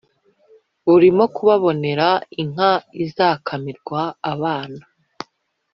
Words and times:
burimo 0.87 1.23
kubabonera 1.35 2.07
inka 2.41 2.71
izakamirwa 3.03 4.01
abana 4.31 4.83